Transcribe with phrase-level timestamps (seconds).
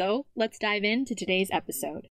[0.00, 2.08] So let's dive into today's episode.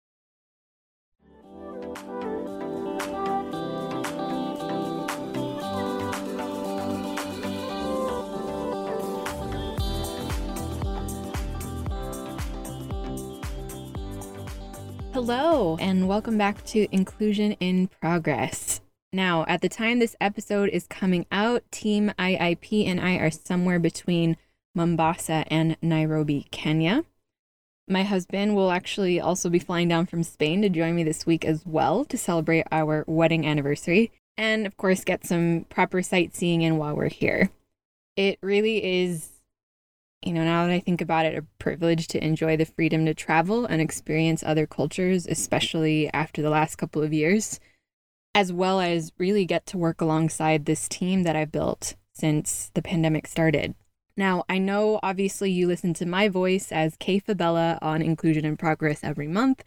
[15.15, 18.83] Hello, and welcome back to Inclusion in Progress.
[19.15, 23.79] Now, at the time this episode is coming out, Team IIP and I are somewhere
[23.79, 24.37] between
[24.75, 27.05] Mombasa and Nairobi, Kenya.
[27.89, 31.45] My husband will actually also be flying down from Spain to join me this week
[31.45, 36.77] as well to celebrate our wedding anniversary and, of course, get some proper sightseeing in
[36.77, 37.51] while we're here.
[38.17, 39.31] It really is
[40.23, 43.15] you know, now that I think about it, a privilege to enjoy the freedom to
[43.15, 47.61] travel and experience other cultures, especially after the last couple of years,
[48.35, 52.83] as well as really get to work alongside this team that I've built since the
[52.83, 53.75] pandemic started.
[54.19, 58.57] Now, I know obviously you listen to my voice as Kay Fabella on Inclusion in
[58.57, 59.63] Progress every month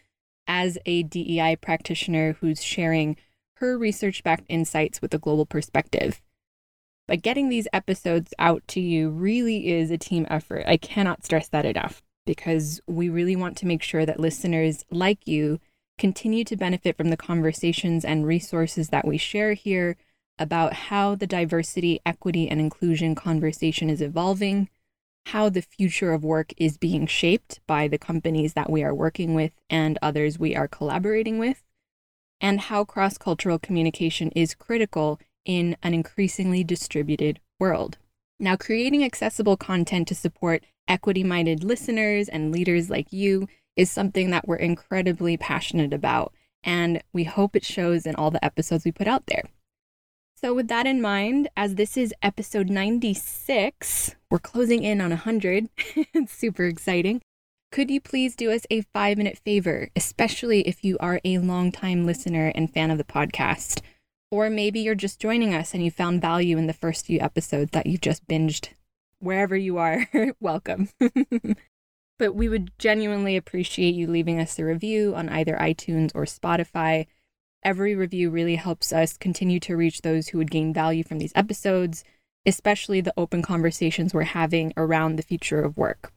[0.46, 3.16] as a DEI practitioner who's sharing
[3.56, 6.22] her research backed insights with a global perspective.
[7.08, 10.66] But getting these episodes out to you really is a team effort.
[10.68, 15.26] I cannot stress that enough because we really want to make sure that listeners like
[15.26, 15.62] you
[15.98, 19.96] continue to benefit from the conversations and resources that we share here
[20.40, 24.70] about how the diversity, equity, and inclusion conversation is evolving,
[25.28, 29.34] how the future of work is being shaped by the companies that we are working
[29.34, 31.64] with and others we are collaborating with,
[32.40, 37.98] and how cross cultural communication is critical in an increasingly distributed world.
[38.40, 44.32] Now, creating accessible content to support equity minded listeners and leaders like you is something
[44.32, 46.34] that we're incredibly passionate about,
[46.64, 49.44] and we hope it shows in all the episodes we put out there.
[50.44, 55.70] So, with that in mind, as this is episode 96, we're closing in on 100.
[55.96, 57.22] it's super exciting.
[57.72, 62.08] Could you please do us a five minute favor, especially if you are a longtime
[62.08, 63.82] listener and fan of the podcast?
[64.32, 67.70] Or maybe you're just joining us and you found value in the first few episodes
[67.74, 68.70] that you just binged.
[69.20, 70.08] Wherever you are,
[70.40, 70.90] welcome.
[72.18, 77.06] but we would genuinely appreciate you leaving us a review on either iTunes or Spotify.
[77.64, 81.34] Every review really helps us continue to reach those who would gain value from these
[81.36, 82.04] episodes,
[82.46, 86.12] especially the open conversations we're having around the future of work.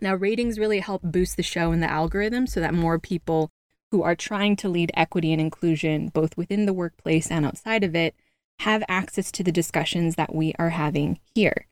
[0.00, 3.50] Now, ratings really help boost the show in the algorithm so that more people
[3.90, 7.94] who are trying to lead equity and inclusion both within the workplace and outside of
[7.94, 8.14] it
[8.60, 11.66] have access to the discussions that we are having here.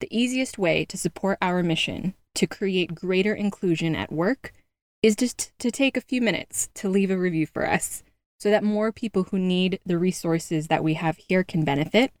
[0.00, 4.54] The easiest way to support our mission to create greater inclusion at work
[5.02, 8.02] is just to take a few minutes to leave a review for us
[8.38, 12.12] so that more people who need the resources that we have here can benefit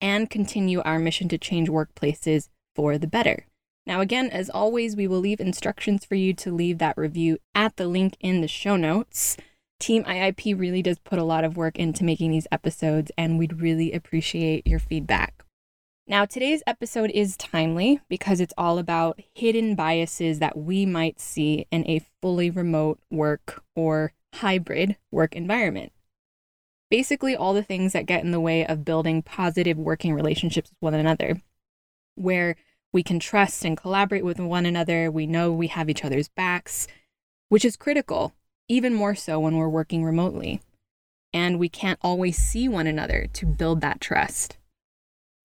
[0.00, 3.46] and continue our mission to change workplaces for the better.
[3.86, 7.76] Now, again, as always, we will leave instructions for you to leave that review at
[7.76, 9.36] the link in the show notes.
[9.78, 13.60] Team IIP really does put a lot of work into making these episodes, and we'd
[13.60, 15.44] really appreciate your feedback.
[16.06, 21.66] Now, today's episode is timely because it's all about hidden biases that we might see
[21.70, 25.92] in a fully remote work or hybrid work environment.
[26.90, 30.80] Basically, all the things that get in the way of building positive working relationships with
[30.80, 31.40] one another,
[32.14, 32.56] where
[32.92, 35.10] we can trust and collaborate with one another.
[35.10, 36.86] We know we have each other's backs,
[37.48, 38.34] which is critical,
[38.68, 40.60] even more so when we're working remotely.
[41.32, 44.56] And we can't always see one another to build that trust.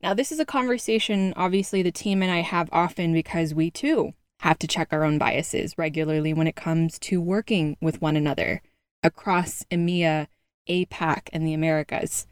[0.02, 4.14] Now, this is a conversation, obviously, the team and I have often because we too
[4.42, 8.62] have to check our own biases regularly when it comes to working with one another
[9.04, 10.28] across EMEA,
[10.70, 12.28] APAC, and the Americas.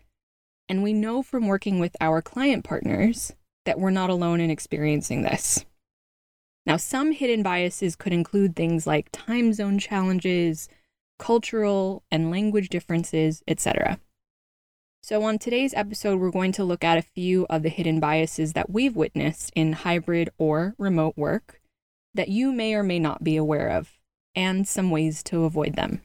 [0.69, 3.33] And we know from working with our client partners
[3.65, 5.65] that we're not alone in experiencing this.
[6.65, 10.67] Now, some hidden biases could include things like time zone challenges,
[11.17, 13.99] cultural and language differences, etc.
[15.01, 18.51] So, on today's episode, we're going to look at a few of the hidden biases
[18.53, 21.61] that we've witnessed in hybrid or remote work
[22.13, 23.93] that you may or may not be aware of,
[24.35, 26.01] and some ways to avoid them.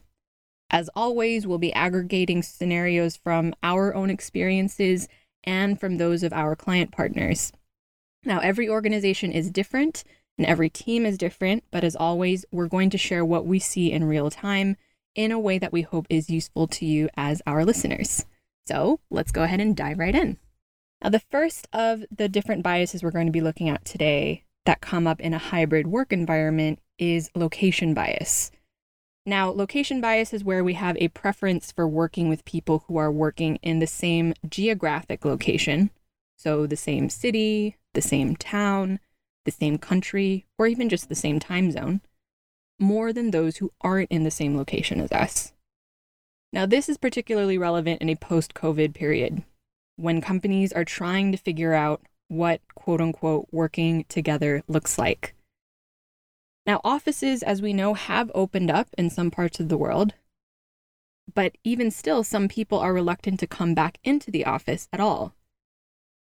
[0.73, 5.07] As always, we'll be aggregating scenarios from our own experiences
[5.43, 7.51] and from those of our client partners.
[8.25, 10.03] Now, every organization is different
[10.35, 13.91] and every team is different, but as always, we're going to share what we see
[13.91, 14.75] in real time
[15.13, 18.25] in a way that we hope is useful to you as our listeners.
[18.65, 20.39] So let's go ahead and dive right in.
[21.03, 24.81] Now, the first of the different biases we're going to be looking at today that
[24.81, 28.49] come up in a hybrid work environment is location bias.
[29.25, 33.11] Now, location bias is where we have a preference for working with people who are
[33.11, 35.91] working in the same geographic location,
[36.37, 38.99] so the same city, the same town,
[39.45, 42.01] the same country, or even just the same time zone,
[42.79, 45.53] more than those who aren't in the same location as us.
[46.51, 49.43] Now, this is particularly relevant in a post COVID period
[49.95, 55.33] when companies are trying to figure out what quote unquote working together looks like.
[56.65, 60.13] Now, offices, as we know, have opened up in some parts of the world,
[61.33, 65.33] but even still, some people are reluctant to come back into the office at all.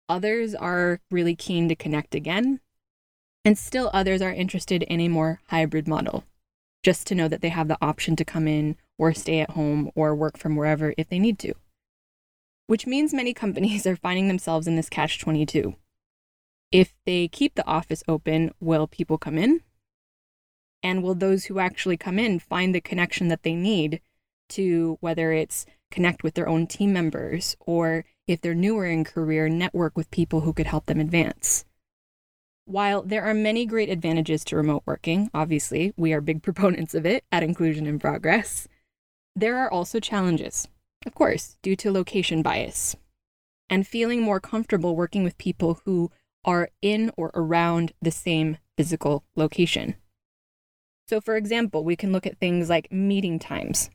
[0.10, 2.60] Others are really keen to connect again,
[3.46, 6.24] and still others are interested in a more hybrid model,
[6.84, 9.92] just to know that they have the option to come in or stay at home
[9.96, 11.54] or work from wherever if they need to.
[12.68, 15.76] Which means many companies are finding themselves in this catch 22.
[16.72, 19.62] If they keep the office open, will people come in?
[20.84, 24.02] And will those who actually come in find the connection that they need
[24.50, 29.48] to whether it's connect with their own team members or if they're newer in career,
[29.50, 31.66] network with people who could help them advance?
[32.66, 37.06] While there are many great advantages to remote working, obviously, we are big proponents of
[37.06, 38.68] it at Inclusion in Progress,
[39.36, 40.68] there are also challenges,
[41.06, 42.96] of course, due to location bias
[43.70, 46.12] and feeling more comfortable working with people who
[46.46, 49.96] are in or around the same physical location.
[51.08, 53.90] So, for example, we can look at things like meeting times.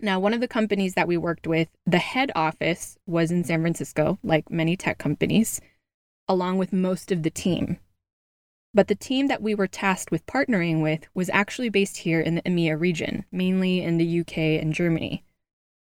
[0.00, 3.60] Now, one of the companies that we worked with, the head office was in San
[3.60, 5.60] Francisco, like many tech companies,
[6.26, 7.78] along with most of the team.
[8.74, 12.36] But the team that we were tasked with partnering with was actually based here in
[12.36, 15.24] the EMEA region, mainly in the UK and Germany,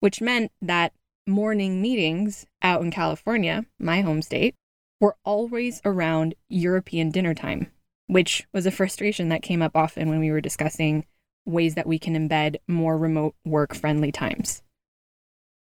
[0.01, 0.93] which meant that
[1.27, 4.55] morning meetings out in California, my home state,
[5.01, 7.71] were always around European dinner time,
[8.13, 11.05] which was a frustration that came up often when we were discussing
[11.45, 14.63] ways that we can embed more remote work friendly times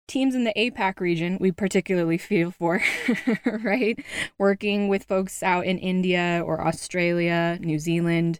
[0.07, 2.81] teams in the APAC region, we particularly feel for,
[3.45, 3.97] right?
[4.37, 8.39] Working with folks out in India or Australia, New Zealand.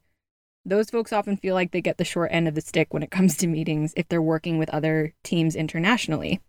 [0.65, 3.11] Those folks often feel like they get the short end of the stick when it
[3.11, 6.41] comes to meetings if they're working with other teams internationally,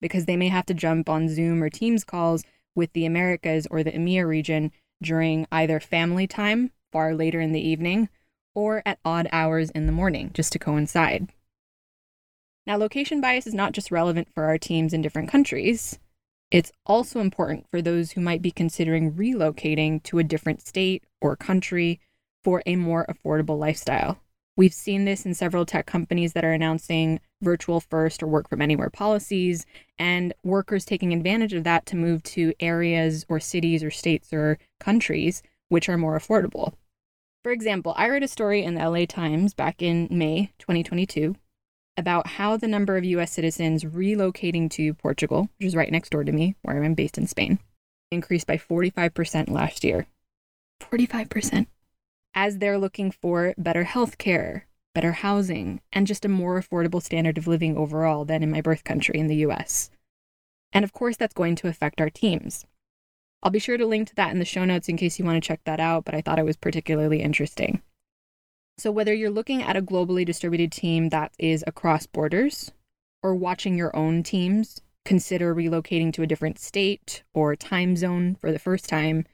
[0.00, 2.44] because they may have to jump on Zoom or Teams calls
[2.74, 4.72] with the Americas or the EMEA region
[5.02, 8.08] during either family time, far later in the evening,
[8.54, 11.28] or at odd hours in the morning, just to coincide.
[12.66, 15.98] Now, location bias is not just relevant for our teams in different countries,
[16.52, 21.34] it's also important for those who might be considering relocating to a different state or
[21.34, 21.98] country
[22.44, 24.18] for a more affordable lifestyle.
[24.54, 28.60] We've seen this in several tech companies that are announcing virtual first or work from
[28.60, 29.64] anywhere policies,
[29.98, 34.58] and workers taking advantage of that to move to areas or cities or states or
[34.78, 36.74] countries which are more affordable.
[37.42, 41.34] For example, I read a story in the LA Times back in May 2022
[41.96, 46.22] about how the number of US citizens relocating to Portugal, which is right next door
[46.22, 47.58] to me, where I'm based in Spain,
[48.12, 50.06] increased by 45% last year.
[50.80, 51.66] 45%.
[52.32, 57.38] As they're looking for better health care, better housing, and just a more affordable standard
[57.38, 59.90] of living overall than in my birth country in the US.
[60.72, 62.66] And of course, that's going to affect our teams.
[63.42, 65.42] I'll be sure to link to that in the show notes in case you want
[65.42, 67.82] to check that out, but I thought it was particularly interesting.
[68.78, 72.72] So, whether you're looking at a globally distributed team that is across borders
[73.22, 78.52] or watching your own teams consider relocating to a different state or time zone for
[78.52, 79.26] the first time,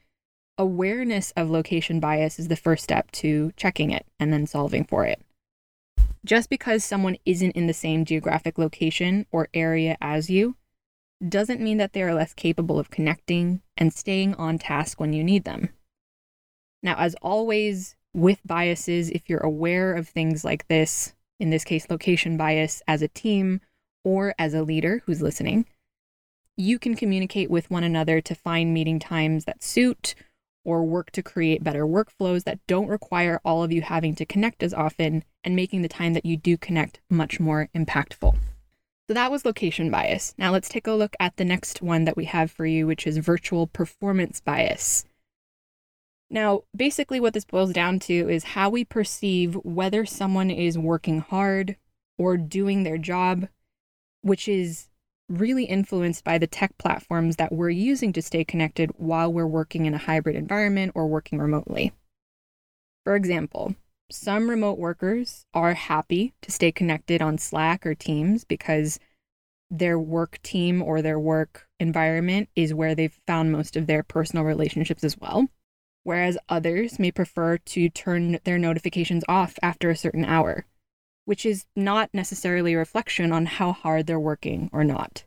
[0.57, 5.05] awareness of location bias is the first step to checking it and then solving for
[5.05, 5.21] it.
[6.25, 10.57] Just because someone isn't in the same geographic location or area as you
[11.27, 15.25] doesn't mean that they are less capable of connecting and staying on task when you
[15.25, 15.71] need them.
[16.83, 21.91] Now, as always, with biases if you're aware of things like this, in this case,
[21.91, 23.61] location bias as a team
[24.05, 25.67] or as a leader who's listening.
[26.57, 30.15] You can communicate with one another to find meeting times that suit
[30.65, 34.63] or work to create better workflows that don't require all of you having to connect
[34.63, 38.37] as often and making the time that you do connect much more impactful.
[39.09, 40.35] So that was location bias.
[40.37, 43.07] Now let's take a look at the next one that we have for you, which
[43.07, 45.07] is virtual performance bias.
[46.31, 51.21] Now, basically, what this boils down to is how we perceive whether someone is working
[51.21, 51.77] hard
[52.19, 53.49] or doing their job,
[54.21, 54.89] which is
[55.31, 59.87] really influenced by the tech platforms that we're using to stay connected while we're working
[59.87, 61.93] in a hybrid environment or working remotely.
[63.05, 63.75] For example,
[64.11, 68.99] some remote workers are happy to stay connected on Slack or Teams because
[69.71, 74.45] their work team or their work environment is where they've found most of their personal
[74.45, 75.49] relationships as well.
[76.05, 80.65] Whereas others may prefer to turn their notifications off after a certain hour,
[81.27, 85.25] which is not necessarily a reflection on how hard they're working or not.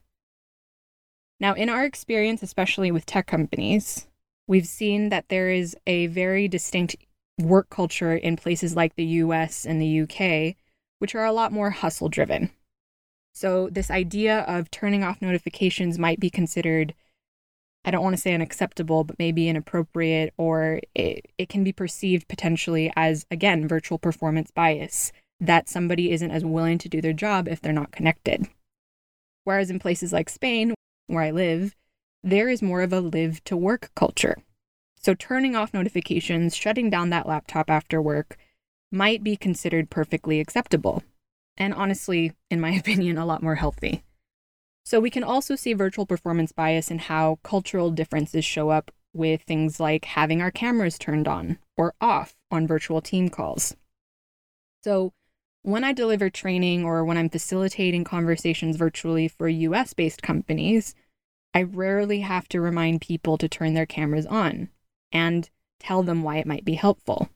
[1.39, 4.07] Now, in our experience, especially with tech companies,
[4.47, 6.95] we've seen that there is a very distinct
[7.41, 10.55] work culture in places like the US and the UK,
[10.99, 12.51] which are a lot more hustle driven.
[13.33, 16.93] So, this idea of turning off notifications might be considered,
[17.85, 22.27] I don't want to say unacceptable, but maybe inappropriate, or it, it can be perceived
[22.27, 27.47] potentially as, again, virtual performance bias, that somebody isn't as willing to do their job
[27.47, 28.47] if they're not connected.
[29.43, 30.75] Whereas in places like Spain,
[31.07, 31.75] where I live,
[32.23, 34.37] there is more of a live to work culture.
[35.03, 38.37] So turning off notifications, shutting down that laptop after work
[38.91, 41.01] might be considered perfectly acceptable.
[41.57, 44.03] And honestly, in my opinion, a lot more healthy.
[44.85, 49.41] So we can also see virtual performance bias in how cultural differences show up with
[49.41, 53.75] things like having our cameras turned on or off on virtual team calls.
[54.83, 55.13] So
[55.63, 60.93] when I deliver training or when I'm facilitating conversations virtually for US based companies,
[61.53, 64.69] I rarely have to remind people to turn their cameras on
[65.11, 65.49] and
[65.79, 67.29] tell them why it might be helpful.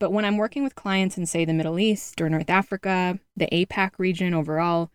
[0.00, 3.46] But when I'm working with clients in, say, the Middle East or North Africa, the
[3.46, 4.90] APAC region overall,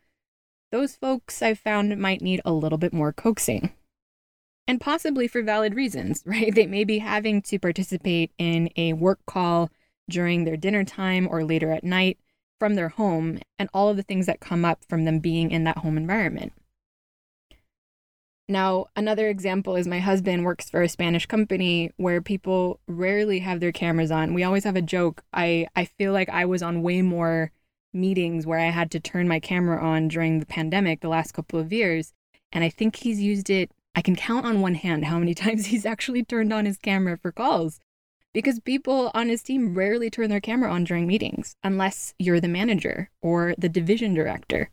[0.72, 3.72] those folks I've found might need a little bit more coaxing.
[4.68, 6.54] And possibly for valid reasons, right?
[6.54, 9.72] They may be having to participate in a work call
[10.10, 12.20] during their dinner time or later at night
[12.60, 15.64] from their home, and all of the things that come up from them being in
[15.64, 16.52] that home environment.
[18.50, 23.60] Now, another example is my husband works for a Spanish company where people rarely have
[23.60, 24.34] their cameras on.
[24.34, 25.24] We always have a joke.
[25.32, 27.52] I, I feel like I was on way more
[27.94, 31.60] meetings where I had to turn my camera on during the pandemic the last couple
[31.60, 32.12] of years.
[32.52, 35.68] And I think he's used it, I can count on one hand how many times
[35.68, 37.80] he's actually turned on his camera for calls.
[38.34, 42.48] Because people on his team rarely turn their camera on during meetings unless you're the
[42.48, 44.72] manager or the division director.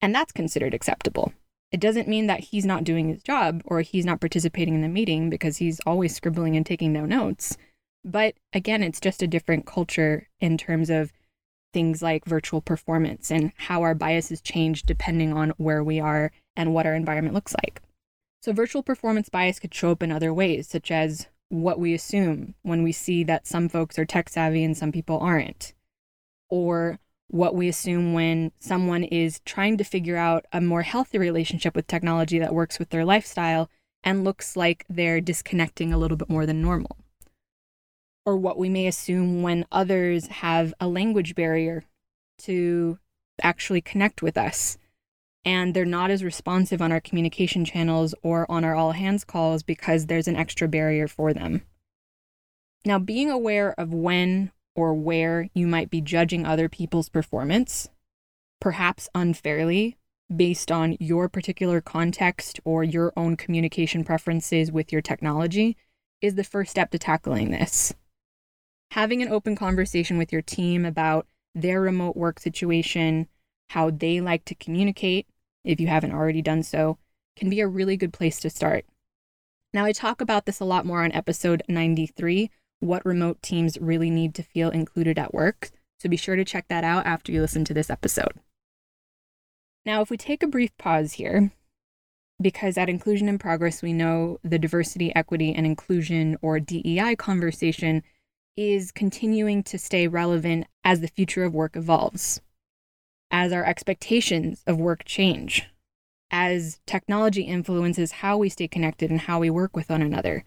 [0.00, 1.34] And that's considered acceptable.
[1.72, 4.88] It doesn't mean that he's not doing his job or he's not participating in the
[4.88, 7.56] meeting because he's always scribbling and taking no notes.
[8.04, 11.12] But again, it's just a different culture in terms of
[11.72, 16.74] things like virtual performance and how our biases change depending on where we are and
[16.74, 17.80] what our environment looks like.
[18.42, 22.54] So, virtual performance bias could show up in other ways, such as what we assume
[22.62, 25.74] when we see that some folks are tech savvy and some people aren't,
[26.48, 26.98] or
[27.30, 31.86] what we assume when someone is trying to figure out a more healthy relationship with
[31.86, 33.70] technology that works with their lifestyle
[34.02, 36.96] and looks like they're disconnecting a little bit more than normal.
[38.26, 41.84] Or what we may assume when others have a language barrier
[42.38, 42.98] to
[43.42, 44.76] actually connect with us
[45.44, 49.62] and they're not as responsive on our communication channels or on our all hands calls
[49.62, 51.62] because there's an extra barrier for them.
[52.84, 57.88] Now, being aware of when or where you might be judging other people's performance,
[58.60, 59.96] perhaps unfairly,
[60.34, 65.76] based on your particular context or your own communication preferences with your technology,
[66.20, 67.94] is the first step to tackling this.
[68.92, 73.26] Having an open conversation with your team about their remote work situation,
[73.70, 75.26] how they like to communicate,
[75.64, 76.98] if you haven't already done so,
[77.36, 78.84] can be a really good place to start.
[79.72, 82.50] Now, I talk about this a lot more on episode 93,
[82.80, 85.70] what remote teams really need to feel included at work.
[85.98, 88.32] So be sure to check that out after you listen to this episode.
[89.86, 91.52] Now, if we take a brief pause here,
[92.40, 98.02] because at Inclusion in Progress, we know the diversity, equity, and inclusion or DEI conversation
[98.56, 102.40] is continuing to stay relevant as the future of work evolves,
[103.30, 105.66] as our expectations of work change,
[106.30, 110.44] as technology influences how we stay connected and how we work with one another,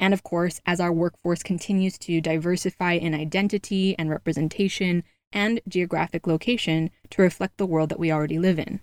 [0.00, 6.26] and of course, as our workforce continues to diversify in identity and representation and geographic
[6.26, 8.80] location to reflect the world that we already live in.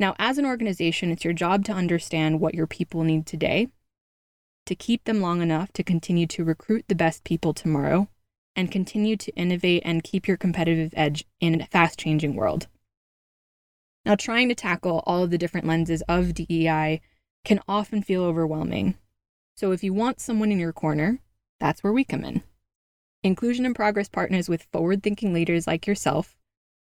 [0.00, 3.68] Now, as an organization, it's your job to understand what your people need today,
[4.66, 8.08] to keep them long enough to continue to recruit the best people tomorrow
[8.56, 12.66] and continue to innovate and keep your competitive edge in a fast changing world.
[14.06, 17.02] Now, trying to tackle all of the different lenses of DEI
[17.44, 18.96] can often feel overwhelming.
[19.58, 21.18] So, if you want someone in your corner,
[21.58, 22.44] that's where we come in.
[23.24, 26.36] Inclusion in Progress partners with forward thinking leaders like yourself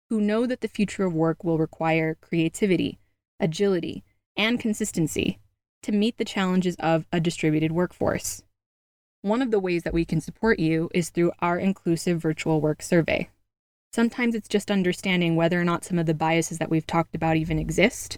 [0.10, 2.98] who know that the future of work will require creativity,
[3.40, 4.04] agility,
[4.36, 5.38] and consistency
[5.84, 8.42] to meet the challenges of a distributed workforce.
[9.22, 12.82] One of the ways that we can support you is through our inclusive virtual work
[12.82, 13.30] survey.
[13.94, 17.38] Sometimes it's just understanding whether or not some of the biases that we've talked about
[17.38, 18.18] even exist,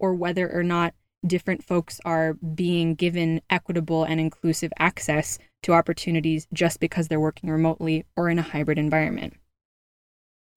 [0.00, 0.92] or whether or not
[1.26, 7.50] different folks are being given equitable and inclusive access to opportunities just because they're working
[7.50, 9.34] remotely or in a hybrid environment.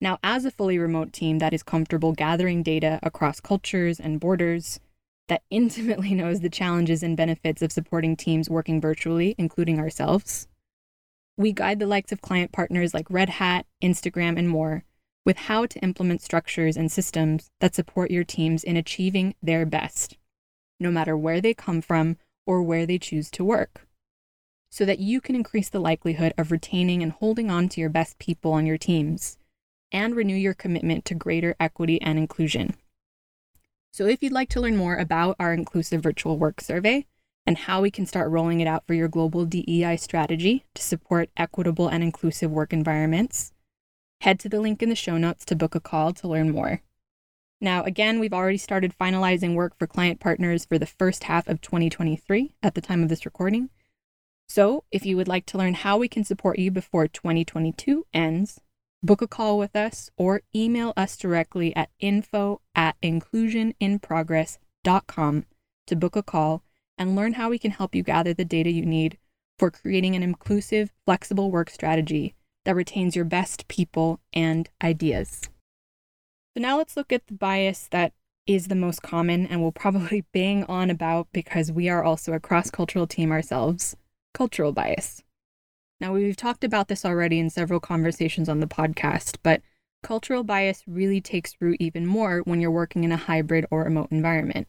[0.00, 4.80] Now, as a fully remote team that is comfortable gathering data across cultures and borders,
[5.28, 10.48] that intimately knows the challenges and benefits of supporting teams working virtually, including ourselves.
[11.38, 14.84] We guide the likes of client partners like Red Hat, Instagram, and more
[15.26, 20.16] with how to implement structures and systems that support your teams in achieving their best,
[20.78, 22.16] no matter where they come from
[22.46, 23.86] or where they choose to work,
[24.70, 28.18] so that you can increase the likelihood of retaining and holding on to your best
[28.18, 29.38] people on your teams
[29.92, 32.74] and renew your commitment to greater equity and inclusion.
[33.92, 37.06] So, if you'd like to learn more about our inclusive virtual work survey
[37.46, 41.30] and how we can start rolling it out for your global DEI strategy to support
[41.36, 43.52] equitable and inclusive work environments,
[44.20, 46.82] head to the link in the show notes to book a call to learn more.
[47.60, 51.62] Now, again, we've already started finalizing work for client partners for the first half of
[51.62, 53.70] 2023 at the time of this recording.
[54.48, 58.60] So, if you would like to learn how we can support you before 2022 ends,
[59.02, 65.46] book a call with us, or email us directly at info at inclusioninprogress.com
[65.86, 66.62] to book a call
[66.98, 69.16] and learn how we can help you gather the data you need
[69.58, 72.34] for creating an inclusive, flexible work strategy
[72.64, 75.40] that retains your best people and ideas.
[76.56, 78.14] So, now let's look at the bias that
[78.46, 82.40] is the most common and we'll probably bang on about because we are also a
[82.40, 83.94] cross cultural team ourselves
[84.32, 85.22] cultural bias.
[86.00, 89.60] Now, we've talked about this already in several conversations on the podcast, but
[90.02, 94.10] cultural bias really takes root even more when you're working in a hybrid or remote
[94.10, 94.68] environment.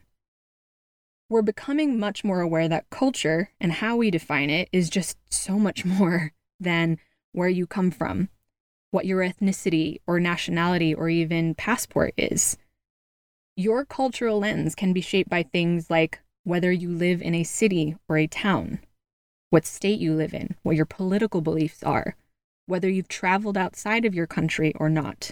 [1.30, 5.58] We're becoming much more aware that culture and how we define it is just so
[5.58, 6.98] much more than
[7.32, 8.28] where you come from,
[8.92, 12.58] what your ethnicity or nationality or even passport is.
[13.56, 17.96] Your cultural lens can be shaped by things like whether you live in a city
[18.08, 18.80] or a town,
[19.50, 22.16] what state you live in, what your political beliefs are,
[22.68, 25.32] whether you've traveled outside of your country or not,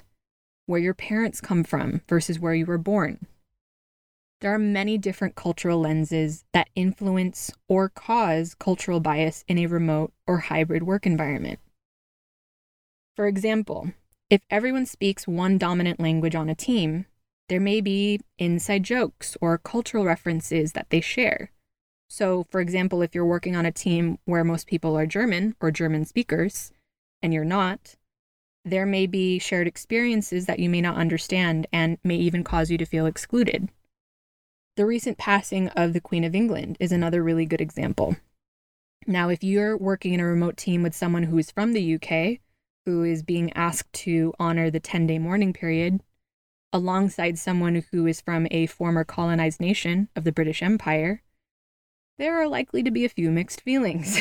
[0.66, 3.28] where your parents come from versus where you were born.
[4.42, 10.12] There are many different cultural lenses that influence or cause cultural bias in a remote
[10.28, 11.60] or hybrid work environment.
[13.16, 13.92] For example,
[14.30, 17.06] if everyone speaks one dominant language on a team,
[17.48, 21.52] there may be inside jokes or cultural references that they share
[22.08, 25.72] so, for example, if you're working on a team where most people are German or
[25.72, 26.72] German speakers,
[27.22, 27.96] and you're not,
[28.64, 32.78] there may be shared experiences that you may not understand and may even cause you
[32.78, 33.70] to feel excluded.
[34.76, 38.18] The recent passing of the Queen of England is another really good example.
[39.08, 42.40] Now, if you're working in a remote team with someone who is from the UK,
[42.86, 46.02] who is being asked to honor the 10 day mourning period,
[46.72, 51.22] alongside someone who is from a former colonized nation of the British Empire,
[52.18, 54.18] there are likely to be a few mixed feelings.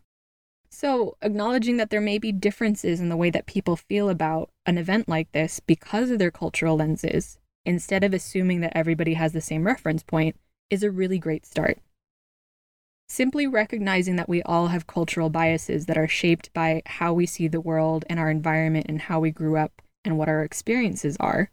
[0.70, 4.78] so, acknowledging that there may be differences in the way that people feel about an
[4.78, 9.40] event like this because of their cultural lenses, instead of assuming that everybody has the
[9.40, 10.36] same reference point,
[10.68, 11.78] is a really great start.
[13.08, 17.48] Simply recognizing that we all have cultural biases that are shaped by how we see
[17.48, 21.50] the world and our environment and how we grew up and what our experiences are,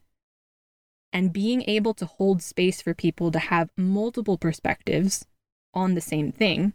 [1.11, 5.25] and being able to hold space for people to have multiple perspectives
[5.73, 6.73] on the same thing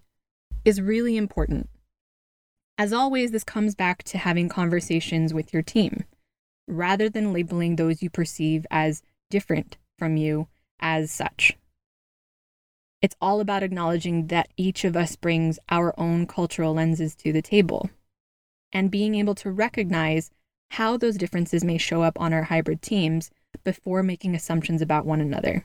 [0.65, 1.69] is really important.
[2.77, 6.05] As always, this comes back to having conversations with your team
[6.69, 10.47] rather than labeling those you perceive as different from you
[10.79, 11.57] as such.
[13.01, 17.43] It's all about acknowledging that each of us brings our own cultural lenses to the
[17.43, 17.91] table
[18.73, 20.31] and being able to recognize
[20.71, 23.31] how those differences may show up on our hybrid teams
[23.65, 25.65] before making assumptions about one another.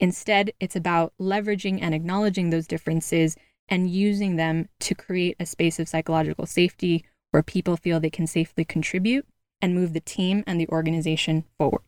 [0.00, 3.36] Instead, it's about leveraging and acknowledging those differences
[3.68, 8.26] and using them to create a space of psychological safety where people feel they can
[8.26, 9.26] safely contribute
[9.62, 11.82] and move the team and the organization forward.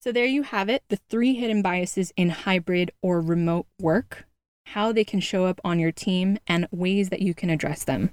[0.00, 4.26] So, there you have it the three hidden biases in hybrid or remote work.
[4.68, 8.10] how they can show up on your team, and ways that you can address them.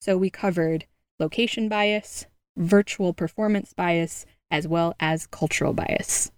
[0.00, 0.86] So we covered
[1.18, 6.32] location bias, virtual performance bias, as well as cultural bias.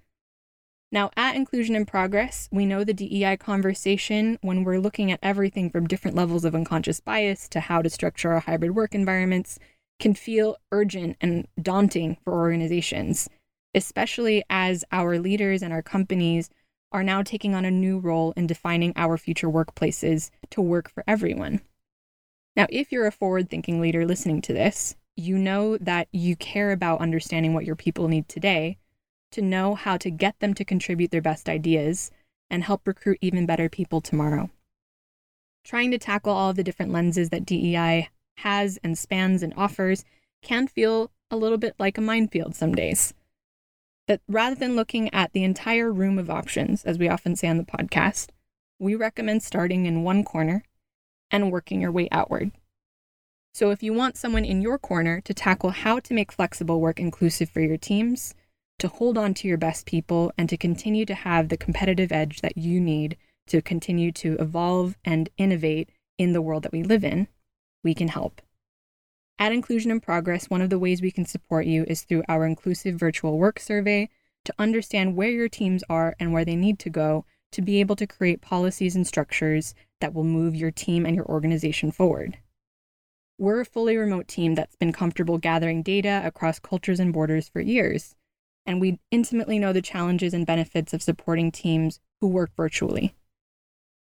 [0.90, 5.70] Now, at Inclusion in Progress, we know the DEI conversation when we're looking at everything
[5.70, 9.58] from different levels of unconscious bias to how to structure our hybrid work environments
[10.00, 13.28] can feel urgent and daunting for organizations,
[13.74, 16.50] especially as our leaders and our companies
[16.92, 21.02] are now taking on a new role in defining our future workplaces to work for
[21.06, 21.60] everyone.
[22.56, 26.70] Now, if you're a forward thinking leader listening to this, you know that you care
[26.70, 28.78] about understanding what your people need today
[29.32, 32.12] to know how to get them to contribute their best ideas
[32.48, 34.50] and help recruit even better people tomorrow.
[35.64, 38.08] Trying to tackle all of the different lenses that DEI
[38.38, 40.04] has and spans and offers
[40.42, 43.14] can feel a little bit like a minefield some days.
[44.06, 47.56] That rather than looking at the entire room of options, as we often say on
[47.56, 48.28] the podcast,
[48.78, 50.62] we recommend starting in one corner
[51.30, 52.52] and working your way outward.
[53.54, 56.98] So, if you want someone in your corner to tackle how to make flexible work
[56.98, 58.34] inclusive for your teams,
[58.80, 62.40] to hold on to your best people, and to continue to have the competitive edge
[62.40, 65.88] that you need to continue to evolve and innovate
[66.18, 67.28] in the world that we live in,
[67.82, 68.42] we can help.
[69.38, 72.46] At Inclusion in Progress, one of the ways we can support you is through our
[72.46, 74.08] inclusive virtual work survey
[74.44, 77.96] to understand where your teams are and where they need to go to be able
[77.96, 82.38] to create policies and structures that will move your team and your organization forward.
[83.36, 87.60] We're a fully remote team that's been comfortable gathering data across cultures and borders for
[87.60, 88.14] years,
[88.64, 93.14] and we intimately know the challenges and benefits of supporting teams who work virtually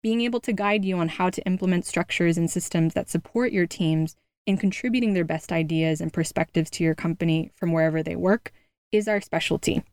[0.05, 3.65] being able to guide you on how to implement structures and systems that support your
[3.65, 8.51] teams in contributing their best ideas and perspectives to your company from wherever they work
[8.91, 9.83] is our specialty.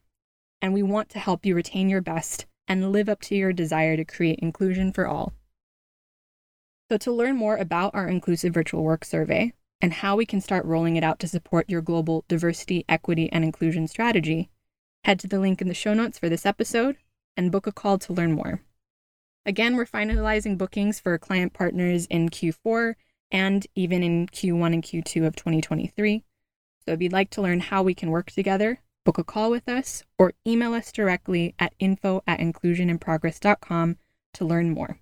[0.61, 3.97] And we want to help you retain your best and live up to your desire
[3.97, 5.33] to create inclusion for all.
[6.91, 10.65] So, to learn more about our inclusive virtual work survey and how we can start
[10.65, 14.51] rolling it out to support your global diversity, equity, and inclusion strategy,
[15.05, 16.97] head to the link in the show notes for this episode
[17.37, 18.61] and book a call to learn more.
[19.45, 22.95] Again, we're finalizing bookings for client partners in Q4
[23.33, 26.23] and even in Q1 and Q2 of 2023.
[26.85, 29.69] So if you'd like to learn how we can work together, book a call with
[29.69, 33.97] us or email us directly at info at inclusioninprogress.com
[34.35, 34.99] to learn more.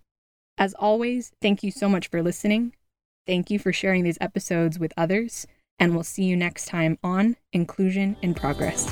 [0.57, 2.75] As always, thank you so much for listening.
[3.27, 5.47] Thank you for sharing these episodes with others,
[5.79, 8.89] and we'll see you next time on Inclusion in Progress.